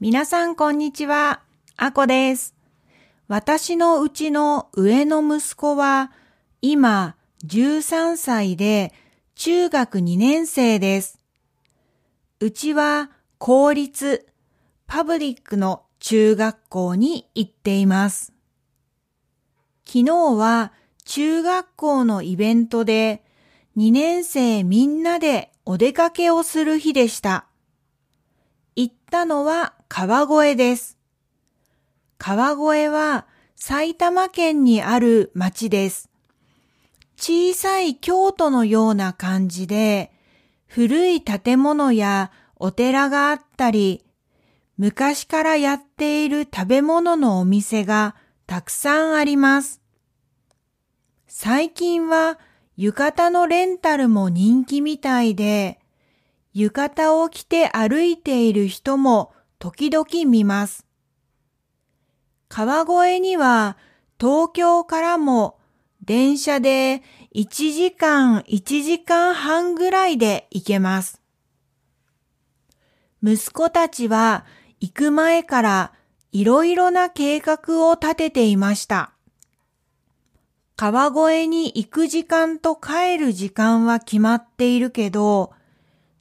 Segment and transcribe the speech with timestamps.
[0.00, 1.40] 皆さんこんにちは、
[1.76, 2.54] あこです。
[3.26, 6.12] 私のうちの上の息子は
[6.62, 8.94] 今13歳で
[9.34, 11.18] 中学2年生です。
[12.38, 14.28] うちは公立、
[14.86, 18.32] パブリックの中学校に行っています。
[19.84, 20.72] 昨日は
[21.06, 23.24] 中学校のイベントで
[23.76, 27.47] 2年生みんなでお出かけをする日でした。
[28.80, 30.96] 行ったのは川越です。
[32.16, 36.08] 川越は埼玉県にある町です。
[37.16, 40.12] 小さい京都のような感じで、
[40.68, 44.04] 古い建物やお寺があったり、
[44.76, 48.14] 昔からやっている食べ物のお店が
[48.46, 49.80] たくさんあります。
[51.26, 52.38] 最近は
[52.76, 55.77] 浴衣のレンタルも人気みたいで、
[56.58, 60.84] 浴衣を着て歩いている人も時々見ます。
[62.48, 63.76] 川越には
[64.18, 65.60] 東京からも
[66.04, 71.22] 電車で1時間1時間半ぐらいで行けます。
[73.22, 74.44] 息子たちは
[74.80, 75.92] 行く前から
[76.32, 79.12] いろいろな計画を立てていました。
[80.74, 85.52] 川越に行く時間と帰る時間は決まっているけど、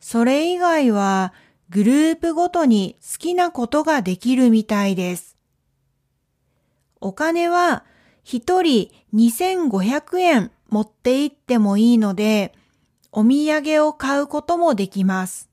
[0.10, 1.34] それ以外は
[1.70, 5.36] グループごとに好きなことができるみたいです。
[7.02, 7.84] お金は
[8.24, 12.54] 一人2500円持って行ってもいいので、
[13.12, 15.50] お土産を買うこともできます。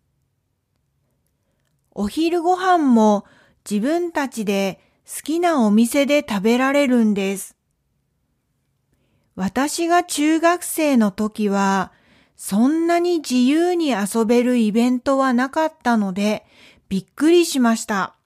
[1.91, 3.25] お昼ご飯も
[3.69, 7.57] 自分たちで好きなお店で食べられるんです。
[9.35, 11.91] 私が中学生の時は、
[12.47, 16.45] そんなに自由に遊べるイベントはなかったので、
[16.91, 18.17] びっくりしました。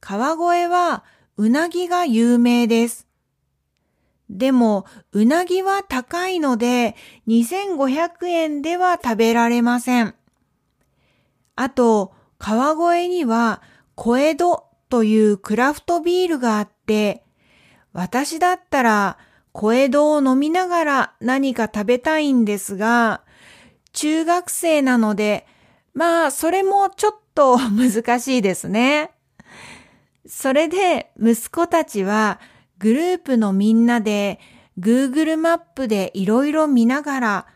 [0.00, 1.04] 川越は
[1.36, 3.06] うなぎが有名です。
[4.28, 6.96] でも、うなぎは高いので、
[7.28, 10.16] 2500円では食べられません。
[11.54, 13.62] あと、川越には
[13.94, 17.22] 小江戸というクラフトビールがあって、
[17.92, 19.18] 私だったら
[19.52, 23.22] 小江戸を飲みながら何か食べたいんですが、
[23.92, 25.46] 中学生なので、
[25.94, 29.10] まあ、それもちょっと難しいですね。
[30.26, 32.40] それで息子たちは
[32.78, 34.38] グループのみんなで
[34.78, 37.46] Google マップでいろいろ見ながら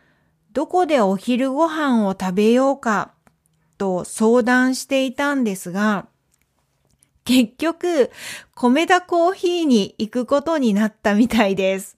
[0.51, 3.13] どこでお昼ご飯を食べようか
[3.77, 6.07] と相談していたんですが、
[7.25, 8.11] 結局、
[8.53, 11.97] 米田コーヒーに行くことになったみたいです。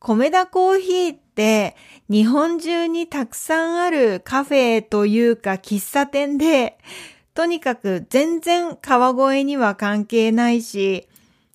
[0.00, 1.76] 米田コーヒーって
[2.08, 6.78] 日本中にたくさんあるカフェというか喫茶店で、
[7.34, 11.06] とにかく全然川越には関係ないし、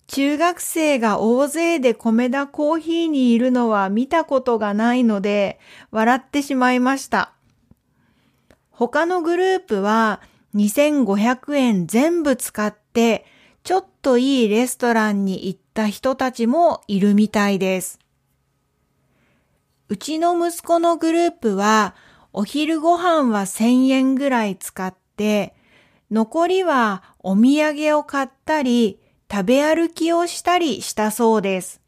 [0.06, 5.58] 中学生が大勢で米田コーヒーにいるのは見たことがないので、
[5.90, 7.32] 笑ってしまいました。
[8.70, 10.20] 他のグループは
[10.54, 13.26] 2500円全部使って、
[13.64, 17.98] ちょっといいレストランに行った人たちもいるみたいです。
[19.88, 21.94] うちの息子のグループは、
[22.32, 25.54] お昼ご飯は1000円ぐらい使って、
[26.10, 29.00] 残りはお土産を買ったり、
[29.30, 31.80] 食べ歩きをしたりしたそうです。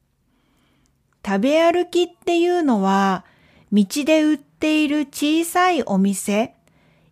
[1.25, 3.25] 食べ歩きっていうのは、
[3.73, 6.55] 道で売っている小さいお店、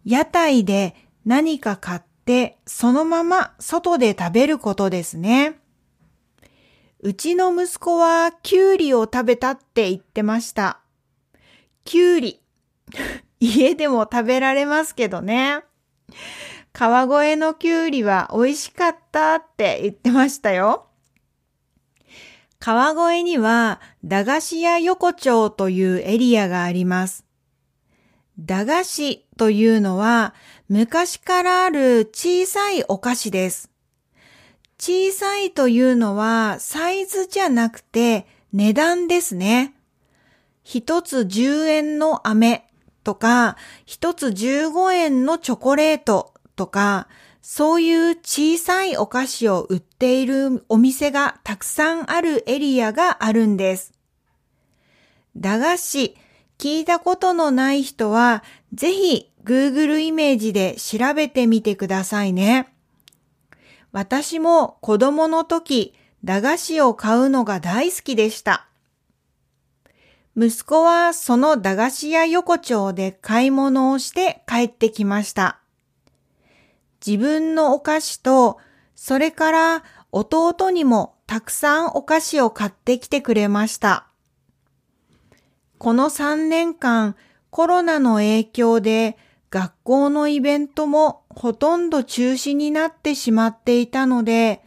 [0.04, 0.94] 屋台で
[1.25, 5.59] 何か買ってそのまま外で食べることですね。
[7.01, 10.81] うちの息子はキュウリを食べたって言ってました。
[11.84, 12.41] キュウリ。
[13.41, 15.63] 家でも食べられますけどね。
[16.73, 20.87] 川越のキュウリは美味しかったって言ってましたよ。
[22.59, 27.27] 川越には駄菓子屋横丁というエリアがあります。
[28.39, 30.34] 駄菓子というのは
[30.69, 33.71] 昔からある小さいお菓子です。
[34.78, 39.75] 小さいというのはサイズじゃなくて値段ですね。
[40.63, 42.65] 一つ10円の飴
[43.03, 47.09] とか、一つ15円のチョコレートとか、
[47.43, 53.93] そういう小さいお菓子を売っているお店がたくさんあるエリアがあるんです。
[55.37, 56.17] 駄菓子、
[56.65, 62.72] 聞いたことのない人は、ぜひ Google イメージで調べてみてくださいね。
[63.93, 65.93] 私も子供の時、
[66.25, 68.66] 駄菓子を買うのが大好きでした。
[70.39, 75.60] 息子はその駄菓子屋横丁で買い物をして帰ってきました。
[77.07, 78.57] 自分のお菓子と、
[78.95, 84.07] それから弟にもたくさんお菓子を買ってきてくれました。
[85.78, 87.16] この3年間
[87.50, 89.16] コロナの影響で
[89.50, 94.65] 学校のイベントもほとんど中止になってしまっていたので、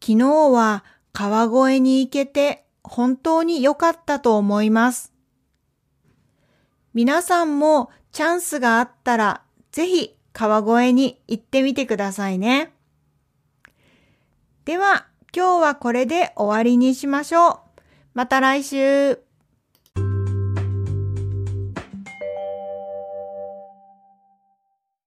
[0.00, 5.12] 昨日は川越に行けて本当に良かったと思います。
[6.94, 12.72] 皆さんもチャンスがあったらぜひ川越に行ってみてくださいね。
[14.64, 17.58] では今日はこれで終わりにしましょう。
[18.14, 19.27] また来週。